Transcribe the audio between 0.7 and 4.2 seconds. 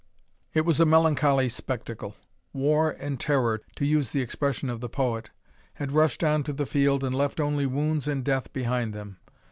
a melancholy spectacle. War and terror, to use